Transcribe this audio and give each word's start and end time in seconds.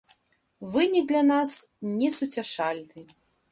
Вынік 0.75 1.05
для 1.11 1.21
нас 1.33 1.53
несуцяшальны. 2.01 3.01